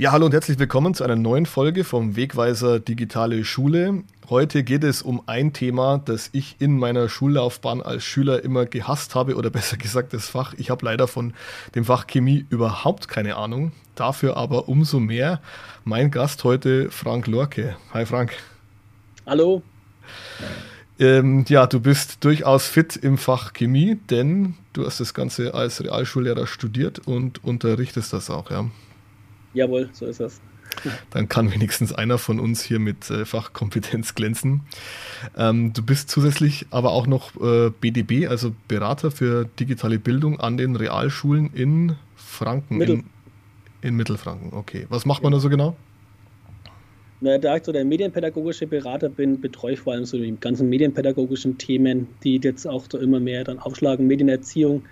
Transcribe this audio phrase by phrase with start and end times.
[0.00, 4.02] Ja, hallo und herzlich willkommen zu einer neuen Folge vom Wegweiser Digitale Schule.
[4.30, 9.14] Heute geht es um ein Thema, das ich in meiner Schullaufbahn als Schüler immer gehasst
[9.14, 10.54] habe oder besser gesagt das Fach.
[10.56, 11.34] Ich habe leider von
[11.74, 13.72] dem Fach Chemie überhaupt keine Ahnung.
[13.94, 15.42] Dafür aber umso mehr
[15.84, 17.76] mein Gast heute, Frank Lorke.
[17.92, 18.32] Hi Frank.
[19.26, 19.60] Hallo.
[20.98, 25.84] Ähm, ja, du bist durchaus fit im Fach Chemie, denn du hast das Ganze als
[25.84, 28.64] Realschullehrer studiert und unterrichtest das auch, ja.
[29.52, 30.40] Jawohl, so ist es.
[31.10, 34.62] Dann kann wenigstens einer von uns hier mit äh, Fachkompetenz glänzen.
[35.36, 40.56] Ähm, du bist zusätzlich aber auch noch äh, BDB, also Berater für digitale Bildung an
[40.56, 42.78] den Realschulen in Franken.
[42.78, 42.96] Mittel.
[42.96, 43.04] In,
[43.82, 44.86] in, Mittelfranken, okay.
[44.88, 45.76] Was macht man da so genau?
[47.22, 50.70] Na, da ich so der medienpädagogische Berater bin, betreue ich vor allem so die ganzen
[50.70, 54.06] medienpädagogischen Themen, die jetzt auch so immer mehr dann aufschlagen.
[54.06, 54.84] Medienerziehung,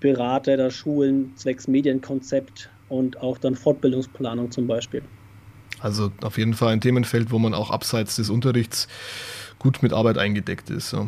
[0.00, 5.02] Berater der Schulen zwecks Medienkonzept, und auch dann Fortbildungsplanung zum Beispiel.
[5.80, 8.88] Also auf jeden Fall ein Themenfeld, wo man auch abseits des Unterrichts
[9.58, 10.92] gut mit Arbeit eingedeckt ist.
[10.92, 11.06] Ja.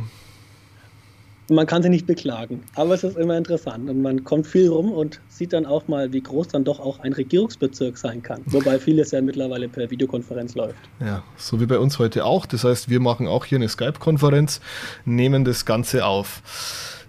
[1.48, 4.92] Man kann sich nicht beklagen, aber es ist immer interessant und man kommt viel rum
[4.92, 8.42] und sieht dann auch mal, wie groß dann doch auch ein Regierungsbezirk sein kann.
[8.47, 10.78] Wobei vieles ja mittlerweile per Videokonferenz läuft.
[11.00, 12.47] Ja, so wie bei uns heute auch.
[12.47, 14.61] Das heißt, wir machen auch hier eine Skype-Konferenz,
[15.05, 16.41] nehmen das Ganze auf.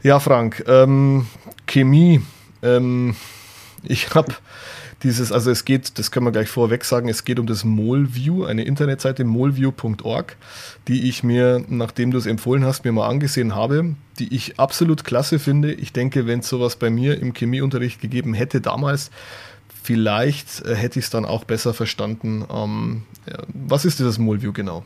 [0.01, 1.27] Ja, Frank, ähm,
[1.67, 2.21] Chemie.
[2.63, 3.15] Ähm,
[3.83, 4.33] ich habe
[5.03, 8.45] dieses, also es geht, das können wir gleich vorweg sagen, es geht um das Molview,
[8.45, 10.37] eine Internetseite molview.org,
[10.87, 15.03] die ich mir, nachdem du es empfohlen hast, mir mal angesehen habe, die ich absolut
[15.03, 15.73] klasse finde.
[15.73, 19.09] Ich denke, wenn es sowas bei mir im Chemieunterricht gegeben hätte damals,
[19.81, 22.45] vielleicht äh, hätte ich es dann auch besser verstanden.
[22.53, 24.83] Ähm, ja, was ist dieses Molview genau?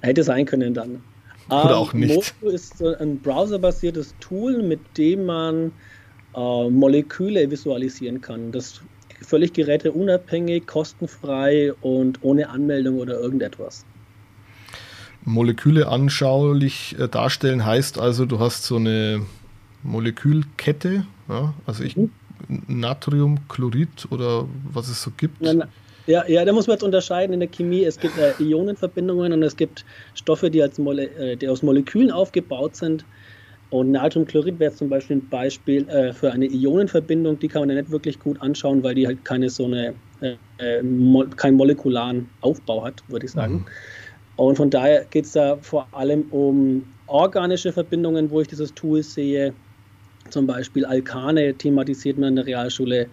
[0.00, 1.02] Hätte sein können dann.
[1.48, 2.14] Oder ähm, auch nicht.
[2.42, 5.72] Molview ist ein browserbasiertes Tool, mit dem man
[6.34, 8.52] äh, Moleküle visualisieren kann.
[8.52, 8.80] Das
[9.20, 13.84] völlig geräteunabhängig, kostenfrei und ohne Anmeldung oder irgendetwas.
[15.24, 19.22] Moleküle anschaulich äh, darstellen heißt also, du hast so eine
[19.82, 21.54] Molekülkette, ja?
[21.66, 22.10] also ich, mhm.
[22.66, 25.44] Natriumchlorid oder was es so gibt.
[25.44, 25.68] Ja,
[26.06, 27.84] ja, ja, da muss man jetzt unterscheiden in der Chemie.
[27.84, 32.10] Es gibt äh, Ionenverbindungen und es gibt Stoffe, die, als Mole äh, die aus Molekülen
[32.10, 33.04] aufgebaut sind.
[33.70, 37.76] Und Natriumchlorid wäre zum Beispiel ein Beispiel äh, für eine Ionenverbindung, die kann man ja
[37.76, 42.28] nicht wirklich gut anschauen, weil die halt keine so eine, äh, äh mo keinen molekularen
[42.40, 43.54] Aufbau hat, würde ich sagen.
[43.54, 43.64] Mhm.
[44.36, 49.02] Und von daher geht es da vor allem um organische Verbindungen, wo ich dieses Tool
[49.02, 49.52] sehe.
[50.30, 53.08] Zum Beispiel Alkane thematisiert man in der Realschule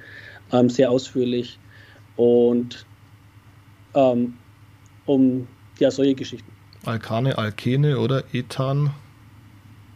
[0.52, 1.58] ähm, sehr ausführlich.
[2.16, 2.86] Und
[3.94, 4.36] ähm,
[5.06, 5.48] um
[5.80, 6.52] ja, solche Geschichten.
[6.86, 8.92] Alkane, Alkene oder Ethan?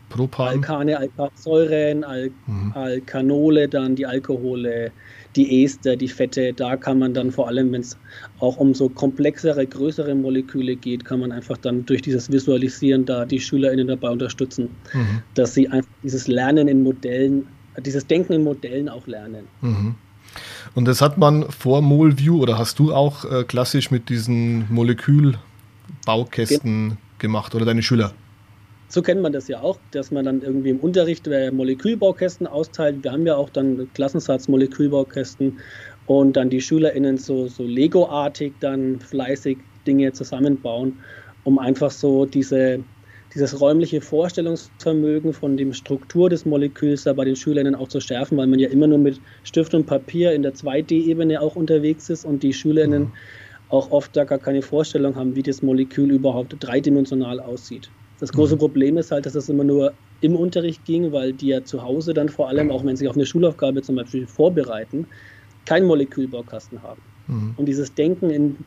[0.09, 0.47] Propan.
[0.47, 2.71] Alkane, Alksäuren, Al mhm.
[2.73, 4.91] Alkanole, dann die Alkohole,
[5.35, 6.53] die Ester, die Fette.
[6.53, 7.97] Da kann man dann vor allem, wenn es
[8.39, 13.25] auch um so komplexere, größere Moleküle geht, kann man einfach dann durch dieses Visualisieren da
[13.25, 15.21] die SchülerInnen dabei unterstützen, mhm.
[15.35, 17.47] dass sie einfach dieses Lernen in Modellen,
[17.79, 19.47] dieses Denken in Modellen auch lernen.
[19.61, 19.95] Mhm.
[20.75, 26.89] Und das hat man vor MolView oder hast du auch äh, klassisch mit diesen Molekülbaukästen
[26.89, 28.13] Ge gemacht oder deine Schüler?
[28.91, 33.03] So kennt man das ja auch, dass man dann irgendwie im Unterricht äh, Molekülbaukästen austeilt.
[33.03, 35.59] Wir haben ja auch dann Klassensatz Molekülbaukästen
[36.07, 40.97] und dann die SchülerInnen so, so Lego-artig dann fleißig Dinge zusammenbauen,
[41.43, 42.79] um einfach so diese,
[43.35, 48.39] dieses räumliche Vorstellungsvermögen von dem Struktur des Moleküls da bei den SchülerInnen auch zu schärfen,
[48.39, 52.25] weil man ja immer nur mit Stift und Papier in der 2D-Ebene auch unterwegs ist
[52.25, 53.11] und die SchülerInnen mhm.
[53.69, 57.91] auch oft da gar keine Vorstellung haben, wie das Molekül überhaupt dreidimensional aussieht.
[58.19, 58.59] Das große mhm.
[58.59, 62.13] Problem ist halt, dass das immer nur im Unterricht ging, weil die ja zu Hause
[62.13, 65.07] dann vor allem, auch wenn sie auf eine Schulaufgabe zum Beispiel vorbereiten,
[65.65, 67.01] keinen Molekülbaukasten haben.
[67.27, 67.53] Mhm.
[67.55, 68.57] Und dieses Denken in,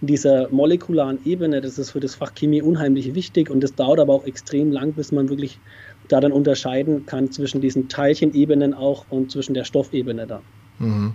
[0.00, 4.00] in, dieser molekularen Ebene, das ist für das Fach Chemie unheimlich wichtig und das dauert
[4.00, 5.60] aber auch extrem lang, bis man wirklich
[6.08, 10.42] da dann unterscheiden kann zwischen diesen Teilchenebenen auch und zwischen der Stoffebene da.
[10.78, 11.14] Mhm.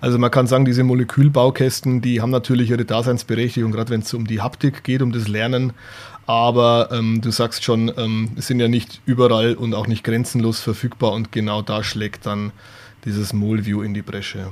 [0.00, 4.26] Also man kann sagen, diese Molekülbaukästen, die haben natürlich ihre Daseinsberechtigung, gerade wenn es um
[4.26, 5.72] die Haptik geht, um das Lernen.
[6.26, 11.12] Aber ähm, du sagst schon, ähm, sind ja nicht überall und auch nicht grenzenlos verfügbar
[11.12, 12.52] und genau da schlägt dann
[13.04, 14.48] dieses Molview in die Bresche.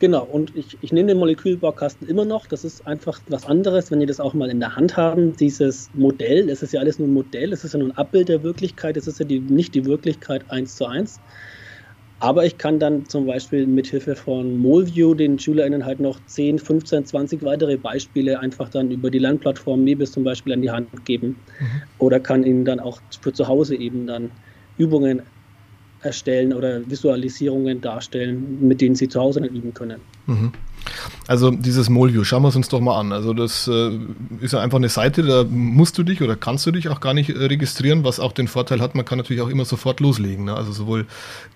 [0.00, 2.46] Genau, und ich, ich nehme den Molekülbaukasten immer noch.
[2.46, 5.36] Das ist einfach was anderes, wenn ihr das auch mal in der Hand haben.
[5.36, 8.28] Dieses Modell, es ist ja alles nur ein Modell, es ist ja nur ein Abbild
[8.28, 11.18] der Wirklichkeit, es ist ja die, nicht die Wirklichkeit eins zu eins.
[12.20, 17.04] Aber ich kann dann zum Beispiel mithilfe von Molview den SchülerInnen halt noch 10, 15,
[17.04, 21.36] 20 weitere Beispiele einfach dann über die Lernplattform Mebis zum Beispiel an die Hand geben.
[21.60, 21.82] Mhm.
[21.98, 24.32] Oder kann ihnen dann auch für zu Hause eben dann
[24.76, 25.22] Übungen
[26.00, 30.02] erstellen oder Visualisierungen darstellen, mit denen sie zu Hause dann üben können.
[30.26, 30.52] Mhm.
[31.26, 33.12] Also dieses Molview, schauen wir es uns doch mal an.
[33.12, 33.90] Also das äh,
[34.40, 37.14] ist ja einfach eine Seite, da musst du dich oder kannst du dich auch gar
[37.14, 40.46] nicht äh, registrieren, was auch den Vorteil hat, man kann natürlich auch immer sofort loslegen.
[40.46, 40.54] Ne?
[40.54, 41.06] Also sowohl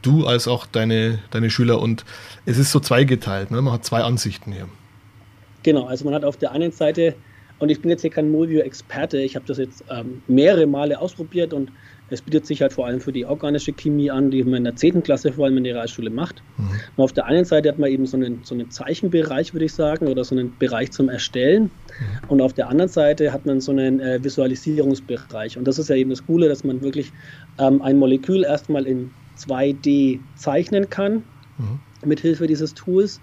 [0.02, 2.04] du als auch deine, deine Schüler und
[2.44, 3.62] es ist so zweigeteilt, ne?
[3.62, 4.68] man hat zwei Ansichten hier.
[5.62, 7.14] Genau, also man hat auf der einen Seite,
[7.58, 11.52] und ich bin jetzt hier kein Molview-Experte, ich habe das jetzt ähm, mehrere Male ausprobiert
[11.52, 11.70] und
[12.12, 14.76] es bietet sich halt vor allem für die organische Chemie an, die man in der
[14.76, 15.02] 10.
[15.02, 16.42] Klasse vor allem in der Realschule macht.
[16.58, 16.68] Mhm.
[16.96, 19.72] Und auf der einen Seite hat man eben so einen, so einen Zeichenbereich, würde ich
[19.72, 21.64] sagen, oder so einen Bereich zum Erstellen.
[21.64, 22.28] Mhm.
[22.28, 25.56] Und auf der anderen Seite hat man so einen äh, Visualisierungsbereich.
[25.56, 27.12] Und das ist ja eben das Coole, dass man wirklich
[27.58, 31.22] ähm, ein Molekül erstmal in 2D zeichnen kann,
[31.56, 31.80] mhm.
[32.04, 33.20] mit Hilfe dieses Tools.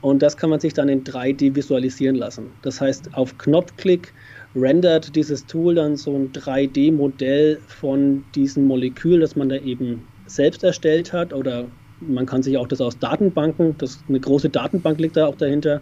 [0.00, 2.50] Und das kann man sich dann in 3D visualisieren lassen.
[2.62, 4.12] Das heißt, auf Knopfklick
[4.54, 10.62] rendert dieses Tool dann so ein 3D-Modell von diesem Molekül, das man da eben selbst
[10.62, 11.32] erstellt hat.
[11.32, 11.66] Oder
[12.00, 15.80] man kann sich auch das aus Datenbanken, das eine große Datenbank liegt da auch dahinter,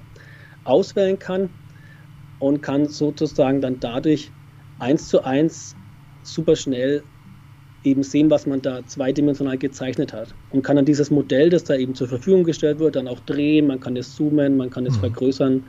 [0.65, 1.51] auswählen kann
[2.39, 4.31] und kann sozusagen dann dadurch
[4.79, 5.75] eins zu eins
[6.23, 7.03] super schnell
[7.83, 10.35] eben sehen, was man da zweidimensional gezeichnet hat.
[10.51, 13.67] Und kann dann dieses Modell, das da eben zur Verfügung gestellt wird, dann auch drehen,
[13.67, 15.01] man kann es zoomen, man kann es mhm.
[15.01, 15.65] vergrößern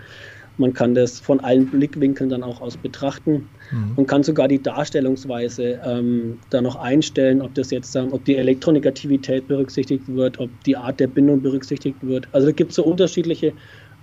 [0.61, 3.93] man kann das von allen Blickwinkeln dann auch aus betrachten mhm.
[3.97, 8.37] und kann sogar die Darstellungsweise ähm, da noch einstellen, ob das jetzt, ähm, ob die
[8.37, 12.29] Elektronegativität berücksichtigt wird, ob die Art der Bindung berücksichtigt wird.
[12.31, 13.53] Also da gibt es so unterschiedliche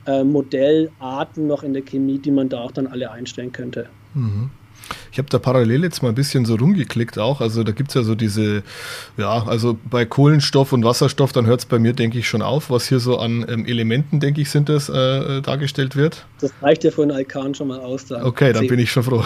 [0.04, 3.88] äh, Modellarten noch in der Chemie, die man da auch dann alle einstellen könnte.
[4.14, 4.50] Mhm.
[5.12, 7.40] Ich habe da parallel jetzt mal ein bisschen so rumgeklickt auch.
[7.40, 8.62] Also da gibt es ja so diese,
[9.16, 12.70] ja, also bei Kohlenstoff und Wasserstoff, dann hört es bei mir, denke ich, schon auf,
[12.70, 16.26] was hier so an ähm, Elementen, denke ich, sind das, äh, dargestellt wird.
[16.40, 18.06] Das reicht ja für einen Alkan schon mal aus.
[18.06, 19.24] Da okay, dann bin ich schon froh.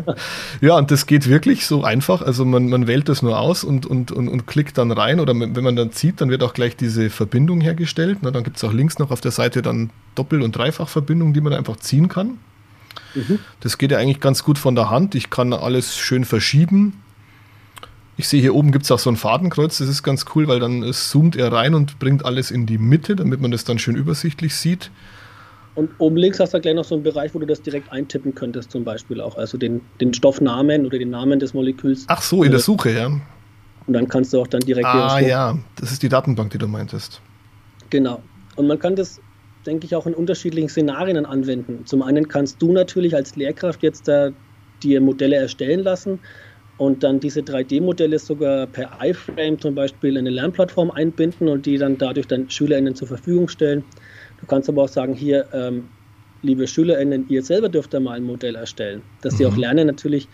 [0.60, 2.22] ja, und das geht wirklich so einfach.
[2.22, 5.20] Also man, man wählt das nur aus und, und, und, und klickt dann rein.
[5.20, 8.18] Oder wenn man dann zieht, dann wird auch gleich diese Verbindung hergestellt.
[8.22, 11.40] Na, dann gibt es auch links noch auf der Seite dann Doppel- und Dreifachverbindungen, die
[11.40, 12.38] man einfach ziehen kann.
[13.14, 13.38] Mhm.
[13.60, 15.14] Das geht ja eigentlich ganz gut von der Hand.
[15.14, 17.02] Ich kann alles schön verschieben.
[18.16, 20.60] Ich sehe hier oben gibt es auch so ein Fadenkreuz, das ist ganz cool, weil
[20.60, 23.96] dann zoomt er rein und bringt alles in die Mitte, damit man das dann schön
[23.96, 24.90] übersichtlich sieht.
[25.74, 28.34] Und oben links hast du gleich noch so einen Bereich, wo du das direkt eintippen
[28.34, 29.38] könntest, zum Beispiel auch.
[29.38, 32.04] Also den, den Stoffnamen oder den Namen des Moleküls.
[32.08, 33.06] Ach so, in der Suche, ja.
[33.06, 33.22] Und
[33.94, 34.86] dann kannst du auch dann direkt.
[34.86, 37.22] Ah, ja, das ist die Datenbank, die du meintest.
[37.88, 38.22] Genau.
[38.56, 39.20] Und man kann das
[39.66, 41.84] denke ich, auch in unterschiedlichen Szenarien anwenden.
[41.86, 44.30] Zum einen kannst du natürlich als Lehrkraft jetzt da
[44.82, 46.20] dir Modelle erstellen lassen
[46.78, 51.76] und dann diese 3D-Modelle sogar per iFrame zum Beispiel in eine Lernplattform einbinden und die
[51.76, 53.84] dann dadurch dann SchülerInnen zur Verfügung stellen.
[54.40, 55.88] Du kannst aber auch sagen, hier, ähm,
[56.40, 59.36] liebe SchülerInnen, ihr selber dürft da mal ein Modell erstellen, dass mhm.
[59.36, 59.60] sie auch mhm.
[59.60, 60.26] lernen natürlich,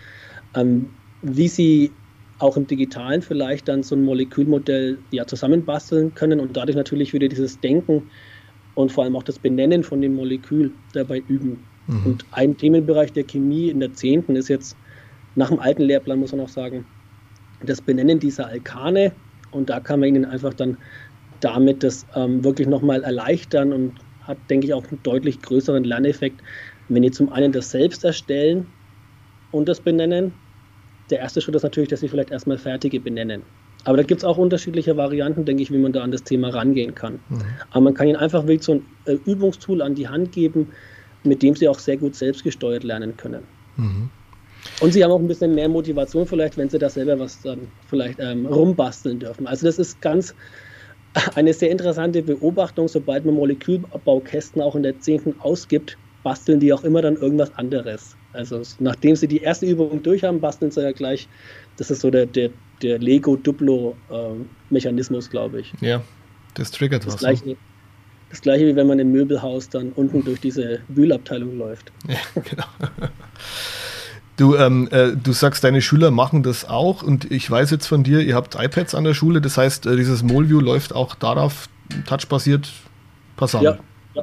[0.54, 0.90] ähm,
[1.22, 1.90] wie sie
[2.38, 7.28] auch im Digitalen vielleicht dann so ein Molekülmodell ja zusammenbasteln können und dadurch natürlich wieder
[7.28, 8.10] dieses Denken
[8.76, 11.58] und vor allem auch das Benennen von dem Molekül dabei üben.
[11.88, 12.06] Mhm.
[12.06, 14.36] Und ein Themenbereich der Chemie in der 10.
[14.36, 14.76] ist jetzt
[15.34, 16.84] nach dem alten Lehrplan, muss man auch sagen,
[17.64, 19.12] das Benennen dieser Alkane.
[19.50, 20.76] Und da kann man ihnen einfach dann
[21.40, 23.92] damit das ähm, wirklich nochmal erleichtern und
[24.22, 26.40] hat, denke ich, auch einen deutlich größeren Lerneffekt,
[26.88, 28.66] wenn ihr zum einen das selbst erstellen
[29.52, 30.32] und das benennen.
[31.10, 33.42] Der erste Schritt ist natürlich, dass sie vielleicht erstmal fertige benennen.
[33.86, 36.48] Aber da gibt es auch unterschiedliche Varianten, denke ich, wie man da an das Thema
[36.48, 37.20] rangehen kann.
[37.28, 37.42] Mhm.
[37.70, 40.72] Aber man kann ihnen einfach wirklich so ein äh, Übungstool an die Hand geben,
[41.22, 43.44] mit dem sie auch sehr gut selbstgesteuert lernen können.
[43.76, 44.10] Mhm.
[44.80, 47.68] Und sie haben auch ein bisschen mehr Motivation vielleicht, wenn sie da selber was dann
[47.86, 49.46] vielleicht ähm, rumbasteln dürfen.
[49.46, 50.34] Also das ist ganz
[51.36, 55.38] eine sehr interessante Beobachtung, sobald man Molekülbaukästen auch in der 10.
[55.38, 58.16] ausgibt, basteln die auch immer dann irgendwas anderes.
[58.32, 61.28] Also nachdem sie die erste Übung durch haben, basteln sie ja gleich,
[61.76, 62.50] das ist so der, der
[62.82, 65.72] der Lego-Duplo-Mechanismus, glaube ich.
[65.80, 66.02] Ja,
[66.54, 67.22] das triggert das was.
[67.22, 67.28] Ne?
[67.28, 67.56] Gleiche,
[68.30, 71.92] das gleiche wie wenn man im Möbelhaus dann unten durch diese Wühlabteilung läuft.
[72.08, 72.64] Ja, genau.
[74.36, 78.04] Du, ähm, äh, du sagst, deine Schüler machen das auch und ich weiß jetzt von
[78.04, 81.70] dir, ihr habt iPads an der Schule, das heißt, äh, dieses Molview läuft auch darauf
[82.06, 82.70] touchbasiert
[83.36, 83.64] passabel.
[83.64, 83.78] Ja,
[84.14, 84.22] ja,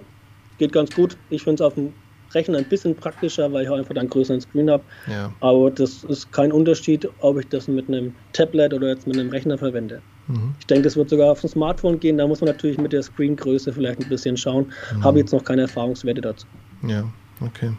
[0.60, 1.17] geht ganz gut.
[1.31, 1.93] Ich finde es auf dem
[2.33, 4.83] Rechner ein bisschen praktischer, weil ich auch einfach einen größeren Screen habe.
[5.07, 5.31] Ja.
[5.39, 9.29] Aber das ist kein Unterschied, ob ich das mit einem Tablet oder jetzt mit einem
[9.29, 10.01] Rechner verwende.
[10.27, 10.55] Mhm.
[10.59, 12.17] Ich denke, das wird sogar auf dem Smartphone gehen.
[12.17, 14.71] Da muss man natürlich mit der Screengröße vielleicht ein bisschen schauen.
[14.95, 15.03] Mhm.
[15.03, 16.47] Habe jetzt noch keine Erfahrungswerte dazu.
[16.87, 17.03] Ja,
[17.41, 17.71] okay.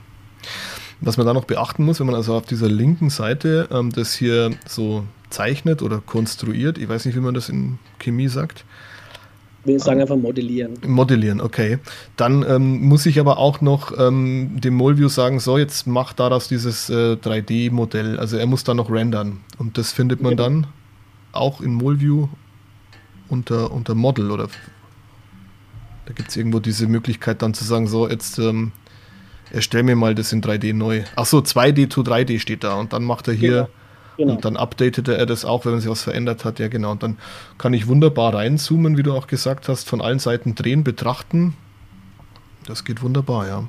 [1.01, 4.15] Was man da noch beachten muss, wenn man also auf dieser linken Seite ähm, das
[4.15, 8.65] hier so zeichnet oder konstruiert, ich weiß nicht, wie man das in Chemie sagt,
[9.65, 10.75] wir sagen einfach modellieren.
[10.87, 11.79] Modellieren, okay.
[12.17, 16.49] Dann ähm, muss ich aber auch noch ähm, dem Molview sagen, so, jetzt mach daraus
[16.49, 18.19] dieses äh, 3D-Modell.
[18.19, 19.41] Also er muss da noch rendern.
[19.59, 20.43] Und das findet man genau.
[20.43, 20.67] dann
[21.33, 22.29] auch in Molview
[23.29, 24.49] unter, unter Model, oder?
[26.07, 28.73] Da gibt es irgendwo diese Möglichkeit dann zu sagen, so jetzt ähm,
[29.51, 31.03] erstell mir mal das in 3D neu.
[31.17, 33.69] Achso, 2D zu 3D steht da und dann macht er hier genau.
[34.17, 34.35] Genau.
[34.35, 36.59] und dann updatet er das auch, wenn sich was verändert hat.
[36.59, 36.93] Ja, genau.
[36.93, 37.19] Und dann
[37.59, 41.57] kann ich wunderbar reinzoomen, wie du auch gesagt hast, von allen Seiten drehen, betrachten.
[42.67, 43.65] Das geht wunderbar, ja.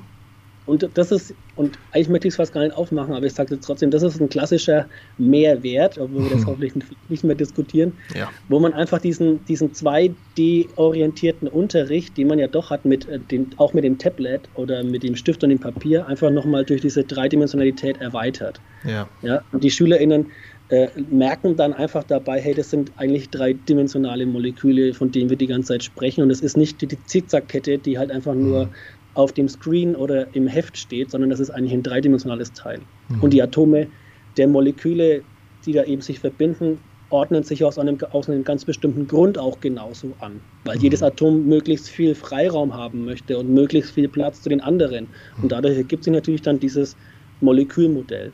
[0.66, 3.54] Und das ist, und eigentlich möchte ich es fast gar nicht aufmachen, aber ich sage
[3.54, 6.46] jetzt trotzdem, das ist ein klassischer Mehrwert, obwohl wir das mhm.
[6.46, 6.72] hoffentlich
[7.08, 8.28] nicht mehr diskutieren, ja.
[8.48, 13.50] wo man einfach diesen, diesen 2D-orientierten Unterricht, den man ja doch hat, mit äh, dem,
[13.56, 17.04] auch mit dem Tablet oder mit dem Stift und dem Papier, einfach nochmal durch diese
[17.04, 18.60] Dreidimensionalität erweitert.
[18.84, 19.08] Ja.
[19.22, 20.26] Ja, und die SchülerInnen
[20.68, 25.46] äh, merken dann einfach dabei, hey, das sind eigentlich dreidimensionale Moleküle, von denen wir die
[25.46, 26.22] ganze Zeit sprechen.
[26.22, 28.70] Und es ist nicht die, die Zickzackkette, die halt einfach nur mhm
[29.16, 32.80] auf dem Screen oder im Heft steht, sondern das ist eigentlich ein dreidimensionales Teil.
[33.08, 33.20] Mhm.
[33.22, 33.88] Und die Atome
[34.36, 35.22] der Moleküle,
[35.64, 39.60] die da eben sich verbinden, ordnen sich aus einem, aus einem ganz bestimmten Grund auch
[39.60, 40.82] genauso an, weil mhm.
[40.82, 45.04] jedes Atom möglichst viel Freiraum haben möchte und möglichst viel Platz zu den anderen.
[45.04, 45.44] Mhm.
[45.44, 46.96] Und dadurch ergibt sich natürlich dann dieses
[47.40, 48.32] Molekülmodell.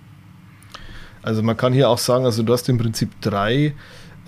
[1.23, 3.75] Also man kann hier auch sagen, also du hast im Prinzip drei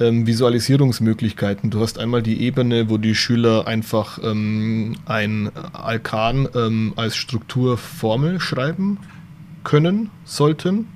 [0.00, 1.70] ähm, Visualisierungsmöglichkeiten.
[1.70, 8.40] Du hast einmal die Ebene, wo die Schüler einfach ähm, ein Alkan ähm, als Strukturformel
[8.40, 8.98] schreiben
[9.62, 10.88] können, sollten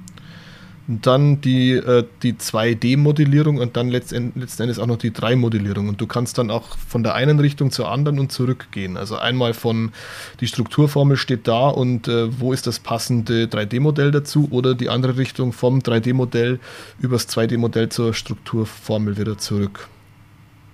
[0.89, 5.89] dann die, äh, die 2D-Modellierung und dann letzten, letzten Endes auch noch die 3-Modellierung.
[5.89, 8.97] Und du kannst dann auch von der einen Richtung zur anderen und zurückgehen.
[8.97, 9.93] Also einmal von
[10.41, 15.19] die Strukturformel steht da und äh, wo ist das passende 3D-Modell dazu oder die andere
[15.19, 16.59] Richtung vom 3D-Modell
[17.01, 19.89] übers 2D-Modell zur Strukturformel wieder zurück.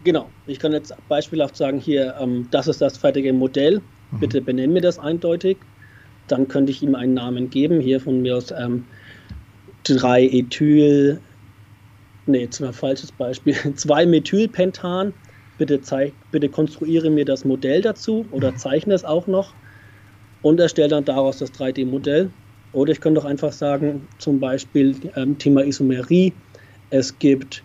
[0.05, 3.81] Genau, ich kann jetzt beispielhaft sagen, hier, ähm, das ist das fertige Modell,
[4.13, 4.21] mhm.
[4.21, 5.57] bitte benennen mir das eindeutig.
[6.29, 8.85] Dann könnte ich ihm einen Namen geben, hier von mir aus ähm,
[9.87, 11.21] 3-Ethyl,
[12.27, 15.13] nee, jetzt war ein falsches Beispiel, 2-Methylpentan.
[15.57, 18.57] Bitte, zeig, bitte konstruiere mir das Modell dazu oder mhm.
[18.57, 19.55] zeichne es auch noch
[20.43, 22.31] und erstelle dann daraus das 3D-Modell.
[22.73, 26.33] Oder ich könnte doch einfach sagen, zum Beispiel ähm, Thema Isomerie.
[26.91, 27.63] Es gibt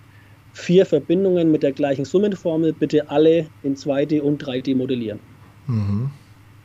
[0.53, 5.19] vier Verbindungen mit der gleichen Summenformel, bitte alle in 2D und 3D modellieren.
[5.65, 6.11] Mhm.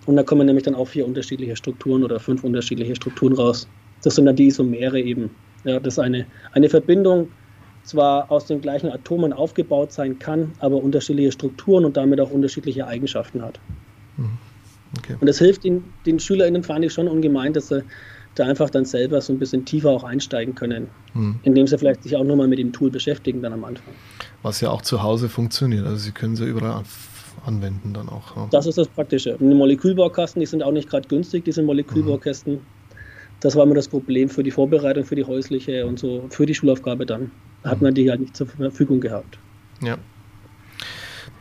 [0.07, 3.67] Und da kommen nämlich dann auch vier unterschiedliche Strukturen oder fünf unterschiedliche Strukturen raus.
[4.05, 5.31] Das sind dann die Isomere eben.
[5.65, 7.29] Ja, dass eine, eine Verbindung
[7.85, 12.87] zwar aus den gleichen Atomen aufgebaut sein kann, aber unterschiedliche Strukturen und damit auch unterschiedliche
[12.87, 13.59] Eigenschaften hat.
[14.17, 14.39] Mhm.
[14.99, 15.17] Okay.
[15.21, 17.83] Und das hilft den, den SchülerInnen, fand ich schon ungemein, dass sie
[18.35, 21.41] da einfach dann selber so ein bisschen tiefer auch einsteigen können, mhm.
[21.43, 23.95] indem sie vielleicht sich auch nochmal mit dem Tool beschäftigen dann am Anfang.
[24.43, 26.83] Was ja auch zu Hause funktioniert, also sie können sie überall
[27.47, 28.37] anwenden dann auch.
[28.37, 28.49] Ja.
[28.51, 29.37] Das ist das Praktische.
[29.37, 32.55] Und die Molekülbaukasten, die sind auch nicht gerade günstig, diese Molekülbaukästen.
[32.55, 32.74] Mhm
[33.45, 36.55] das war immer das Problem für die Vorbereitung, für die häusliche und so, für die
[36.55, 37.31] Schulaufgabe dann.
[37.63, 39.39] Hat man die halt nicht zur Verfügung gehabt.
[39.83, 39.99] Ja.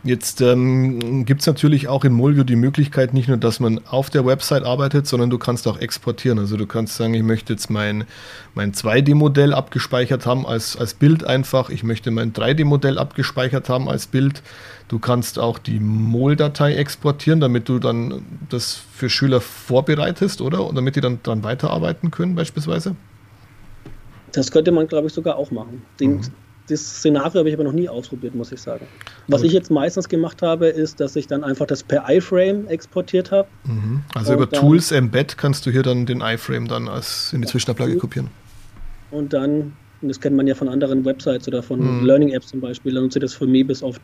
[0.06, 4.10] Jetzt ähm, gibt es natürlich auch in Molvio die Möglichkeit, nicht nur, dass man auf
[4.10, 6.40] der Website arbeitet, sondern du kannst auch exportieren.
[6.40, 8.04] Also du kannst sagen, ich möchte jetzt mein,
[8.54, 14.08] mein 2D-Modell abgespeichert haben als, als Bild einfach, ich möchte mein 3D-Modell abgespeichert haben als
[14.08, 14.44] Bild.
[14.90, 20.68] Du kannst auch die MOL-Datei exportieren, damit du dann das für Schüler vorbereitest, oder?
[20.68, 22.98] Und damit die dann dran weiterarbeiten können beispielsweise?
[24.34, 25.82] Das könnte man, glaube ich, sogar auch machen.
[25.98, 28.86] Den, mhm das Szenario habe ich aber noch nie ausprobiert, muss ich sagen.
[29.28, 32.68] Was also, ich jetzt meistens gemacht habe, ist, dass ich dann einfach das per iFrame
[32.68, 33.48] exportiert habe.
[33.66, 34.02] Mhm.
[34.16, 37.98] Also über Tools Embed kannst du hier dann den iFrame dann als in die Zwischenablage
[37.98, 38.30] kopieren.
[39.12, 42.06] Und dann, das kennt man ja von anderen Websites oder von mhm.
[42.06, 44.02] Learning Apps zum Beispiel, dann nutze ich das für Mebis oft.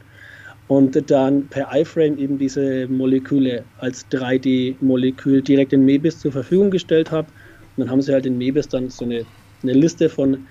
[0.68, 7.10] Und dann per iFrame eben diese Moleküle als 3D-Molekül direkt in Mebis zur Verfügung gestellt
[7.10, 7.28] habe.
[7.75, 9.25] Und dann haben sie halt in Mebis dann so eine,
[9.63, 10.46] eine Liste von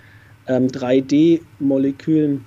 [0.48, 2.44] ähm, 3D-Molekülen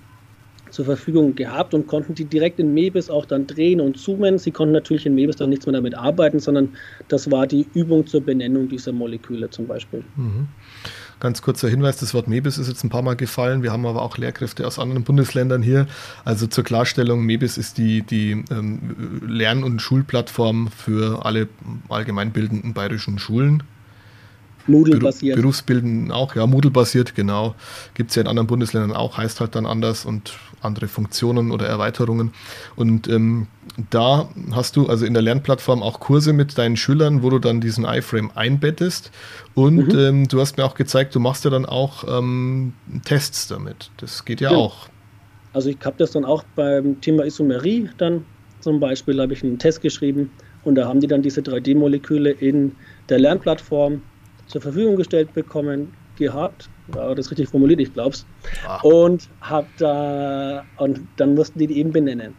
[0.71, 4.37] zur Verfügung gehabt und konnten die direkt in Mebis auch dann drehen und zoomen.
[4.37, 6.69] Sie konnten natürlich in Mebis dann nichts mehr damit arbeiten, sondern
[7.09, 10.03] das war die Übung zur Benennung dieser Moleküle zum Beispiel.
[10.15, 10.47] Mhm.
[11.19, 13.61] Ganz kurzer Hinweis, das Wort MEBIS ist jetzt ein paar Mal gefallen.
[13.61, 15.85] Wir haben aber auch Lehrkräfte aus anderen Bundesländern hier.
[16.25, 21.47] Also zur Klarstellung, MEBIS ist die, die ähm, Lern- und Schulplattform für alle
[21.89, 23.61] allgemeinbildenden bayerischen Schulen.
[24.67, 25.35] Moodle-basiert.
[25.35, 27.55] Berufsbilden auch, ja, Moodle-basiert, genau.
[27.93, 31.65] Gibt es ja in anderen Bundesländern auch, heißt halt dann anders und andere Funktionen oder
[31.67, 32.33] Erweiterungen.
[32.75, 33.47] Und ähm,
[33.89, 37.61] da hast du also in der Lernplattform auch Kurse mit deinen Schülern, wo du dann
[37.61, 39.11] diesen iFrame einbettest.
[39.53, 39.99] Und mhm.
[39.99, 42.73] ähm, du hast mir auch gezeigt, du machst ja dann auch ähm,
[43.05, 43.91] Tests damit.
[43.97, 44.57] Das geht ja, ja.
[44.57, 44.87] auch.
[45.53, 48.25] Also ich habe das dann auch beim Thema Isomerie dann
[48.61, 50.31] zum Beispiel, habe ich einen Test geschrieben
[50.63, 52.73] und da haben die dann diese 3D-Moleküle in
[53.09, 54.01] der Lernplattform
[54.51, 56.69] zur Verfügung gestellt bekommen gehabt.
[56.87, 58.25] War das richtig formuliert, ich glaub's.
[58.67, 58.79] Ah.
[58.81, 62.35] Und hab da und dann mussten die die eben benennen.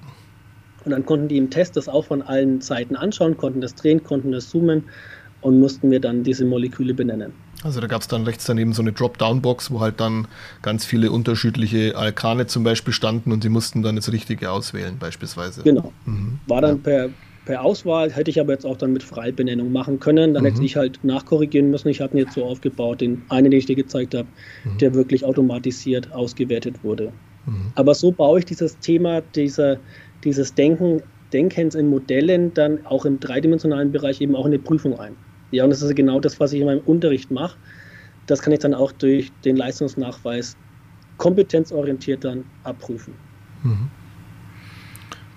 [0.85, 4.03] Und dann konnten die im Test das auch von allen Seiten anschauen, konnten das drehen,
[4.03, 4.85] konnten das zoomen
[5.41, 7.33] und mussten mir dann diese Moleküle benennen.
[7.63, 10.27] Also da gab es dann rechts daneben so eine Dropdown-Box, wo halt dann
[10.63, 15.63] ganz viele unterschiedliche Alkane zum Beispiel standen und sie mussten dann das Richtige auswählen beispielsweise.
[15.63, 15.93] Genau.
[16.05, 16.41] Mhm.
[16.49, 16.83] War dann ja.
[16.83, 17.09] per,
[17.45, 20.35] per Auswahl, hätte ich aber jetzt auch dann mit Freibenennung machen können.
[20.35, 20.49] Dann mhm.
[20.49, 21.89] hätte ich halt nachkorrigieren müssen.
[21.89, 24.29] Ich habe ihn jetzt so aufgebaut, den einen, den ich dir gezeigt habe,
[24.65, 24.79] mhm.
[24.79, 27.13] der wirklich automatisiert ausgewertet wurde.
[27.47, 27.73] Mhm.
[27.75, 29.79] Aber so baue ich dieses Thema, dieser,
[30.25, 34.99] dieses Denken, Denkens in Modellen dann auch im dreidimensionalen Bereich eben auch in eine Prüfung
[34.99, 35.17] ein.
[35.51, 37.57] Ja, und das ist genau das, was ich in meinem Unterricht mache.
[38.27, 40.57] Das kann ich dann auch durch den Leistungsnachweis
[41.17, 43.15] kompetenzorientiert dann abprüfen.
[43.63, 43.91] Mhm.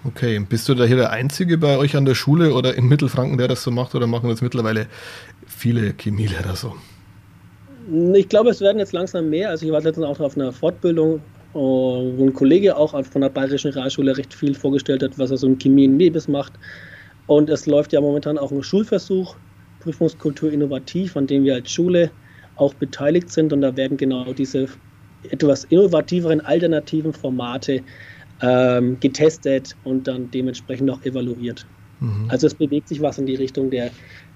[0.08, 3.40] Okay, bist du da hier der Einzige bei euch an der Schule oder in Mittelfranken,
[3.40, 4.86] der das so macht, oder machen das mittlerweile
[5.48, 6.76] viele Chemielehrer so?
[8.14, 9.50] Ich glaube, es werden jetzt langsam mehr.
[9.50, 11.22] Also ich war letztens auch auf einer Fortbildung,
[11.54, 15.48] wo ein Kollege auch von der Bayerischen Realschule recht viel vorgestellt hat, was er so
[15.48, 16.54] in Chemie in Nebis macht.
[17.28, 19.36] Und es läuft ja momentan auch ein Schulversuch
[19.80, 22.12] Prüfungskultur innovativ, an dem wir als Schule
[22.58, 23.54] auch beteiligt sind.
[23.54, 24.68] Und da werden genau diese
[25.30, 27.82] etwas innovativeren, alternativen Formate
[28.42, 31.66] ähm, getestet und dann dementsprechend auch evaluiert.
[32.00, 32.26] Mhm.
[32.30, 33.92] Also es bewegt sich was in die Richtung der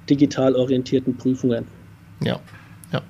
[0.10, 1.66] digital orientierten Prüfungen.
[2.24, 2.40] Ja,
[2.92, 3.02] ja.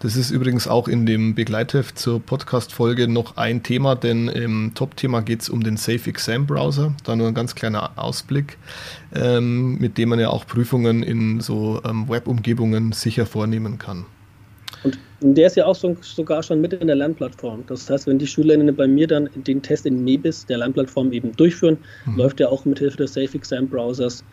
[0.00, 5.20] Das ist übrigens auch in dem Begleitheft zur Podcast-Folge noch ein Thema, denn im Top-Thema
[5.20, 6.94] geht es um den Safe Exam Browser.
[7.04, 8.56] Da nur ein ganz kleiner Ausblick,
[9.14, 14.06] ähm, mit dem man ja auch Prüfungen in so ähm, Web-Umgebungen sicher vornehmen kann.
[15.22, 17.64] Und der ist ja auch so, sogar schon mit in der Lernplattform.
[17.66, 21.36] Das heißt, wenn die Schülerinnen bei mir dann den Test in Nebis, der Lernplattform, eben
[21.36, 22.16] durchführen, mhm.
[22.16, 24.24] läuft der auch mit Hilfe des Safe Exam Browsers.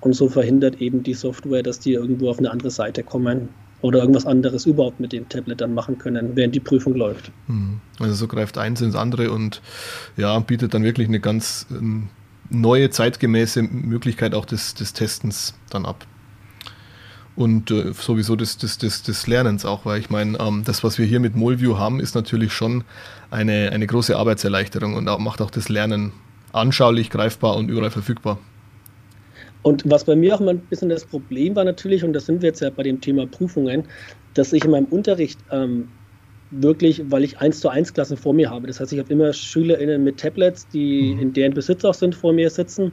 [0.00, 3.50] Und so verhindert eben die Software, dass die irgendwo auf eine andere Seite kommen
[3.82, 7.30] oder irgendwas anderes überhaupt mit dem Tablet dann machen können, während die Prüfung läuft.
[7.46, 7.80] Mhm.
[7.98, 9.60] Also so greift eins ins andere und
[10.16, 12.08] ja, bietet dann wirklich eine ganz ähm,
[12.50, 16.06] neue, zeitgemäße Möglichkeit auch des, des Testens dann ab.
[17.36, 20.98] Und äh, sowieso des, des, des, des Lernens auch, weil ich meine, ähm, das, was
[20.98, 22.84] wir hier mit Molview haben, ist natürlich schon
[23.30, 26.12] eine, eine große Arbeitserleichterung und auch, macht auch das Lernen
[26.52, 28.38] anschaulich, greifbar und überall verfügbar.
[29.62, 32.42] Und was bei mir auch mal ein bisschen das Problem war natürlich, und da sind
[32.42, 33.84] wir jetzt ja bei dem Thema Prüfungen,
[34.34, 35.88] dass ich in meinem Unterricht ähm,
[36.50, 38.66] wirklich, weil ich 1 zu 1 Klassen vor mir habe.
[38.66, 41.20] Das heißt, ich habe immer SchülerInnen mit Tablets, die mhm.
[41.20, 42.92] in deren Besitz auch sind, vor mir sitzen.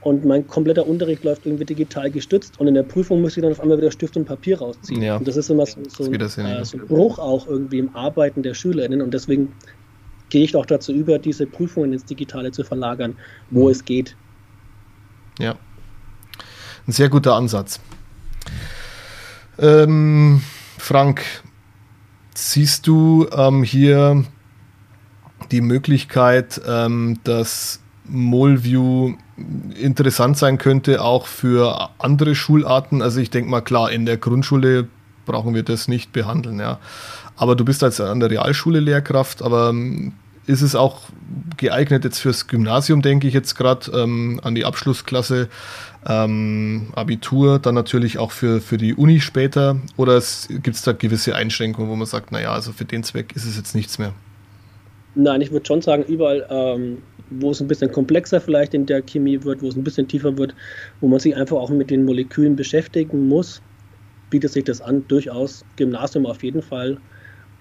[0.00, 3.50] Und mein kompletter Unterricht läuft irgendwie digital gestützt und in der Prüfung muss ich dann
[3.50, 5.02] auf einmal wieder Stift und Papier rausziehen.
[5.02, 5.16] Ja.
[5.16, 6.28] Und das ist immer so, so, ein, äh,
[6.64, 9.52] so ein Bruch auch irgendwie im Arbeiten der SchülerInnen und deswegen
[10.28, 13.16] gehe ich auch dazu über, diese Prüfungen ins Digitale zu verlagern,
[13.50, 13.70] wo mhm.
[13.70, 14.14] es geht.
[15.40, 15.56] Ja,
[16.86, 17.80] ein sehr guter Ansatz.
[19.58, 20.40] Ähm,
[20.78, 21.22] Frank,
[22.34, 24.24] siehst du ähm, hier
[25.50, 29.16] die Möglichkeit, ähm, dass Molview
[29.80, 33.02] interessant sein könnte, auch für andere Schularten?
[33.02, 34.88] Also ich denke mal, klar, in der Grundschule
[35.26, 36.78] brauchen wir das nicht behandeln, ja.
[37.36, 40.12] Aber du bist als an der Realschule Lehrkraft, aber ähm,
[40.46, 41.02] ist es auch
[41.56, 45.48] geeignet jetzt fürs Gymnasium, denke ich jetzt gerade ähm, an die Abschlussklasse,
[46.06, 49.76] ähm, Abitur, dann natürlich auch für, für die Uni später?
[49.96, 53.44] Oder gibt es da gewisse Einschränkungen, wo man sagt, naja, also für den Zweck ist
[53.44, 54.14] es jetzt nichts mehr?
[55.14, 56.98] Nein, ich würde schon sagen, überall, ähm,
[57.30, 60.36] wo es ein bisschen komplexer vielleicht in der Chemie wird, wo es ein bisschen tiefer
[60.38, 60.54] wird,
[61.00, 63.62] wo man sich einfach auch mit den Molekülen beschäftigen muss,
[64.30, 65.64] bietet sich das an, durchaus.
[65.76, 66.98] Gymnasium auf jeden Fall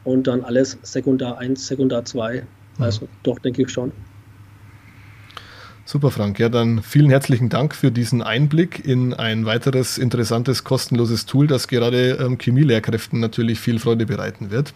[0.04, 2.42] und dann alles Sekundar 1, Sekundar 2.
[2.78, 2.84] Mhm.
[2.84, 3.10] Also mhm.
[3.24, 3.92] doch, denke ich schon.
[5.86, 6.38] Super, Frank.
[6.38, 11.70] Ja, dann vielen herzlichen Dank für diesen Einblick in ein weiteres interessantes, kostenloses Tool, das
[11.70, 14.74] gerade ähm, Chemielehrkräften natürlich viel Freude bereiten wird.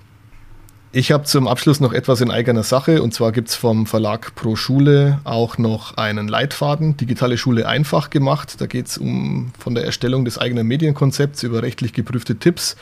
[0.93, 4.35] Ich habe zum Abschluss noch etwas in eigener Sache und zwar gibt es vom Verlag
[4.35, 8.59] Pro Schule auch noch einen Leitfaden, Digitale Schule einfach gemacht.
[8.59, 12.75] Da geht es um von der Erstellung des eigenen Medienkonzepts über rechtlich geprüfte Tipps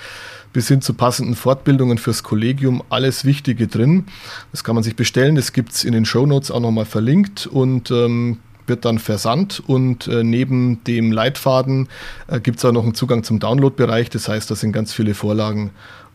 [0.54, 4.06] bis hin zu passenden Fortbildungen fürs Kollegium, alles Wichtige drin.
[4.52, 7.46] Das kann man sich bestellen, das gibt es in den Show Notes auch nochmal verlinkt
[7.46, 11.90] und ähm, wird dann versandt und äh, neben dem Leitfaden
[12.28, 14.10] äh, gibt es auch noch einen Zugang zum Download-Bereich.
[14.10, 15.70] Das heißt, da sind ganz viele Vorlagen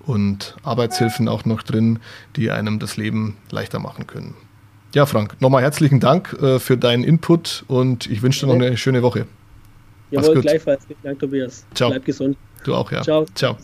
[0.07, 1.99] und Arbeitshilfen auch noch drin,
[2.37, 4.35] die einem das Leben leichter machen können.
[4.95, 8.77] Ja, Frank, nochmal herzlichen Dank äh, für deinen Input und ich wünsche dir noch eine
[8.77, 9.27] schöne Woche.
[10.11, 10.87] Jawohl, gleichfalls.
[10.87, 11.67] Vielen Dank, Tobias.
[11.75, 11.90] Ciao.
[11.90, 12.37] Bleib gesund.
[12.62, 13.03] Du auch, ja.
[13.03, 13.27] Ciao.
[13.35, 13.57] Ciao.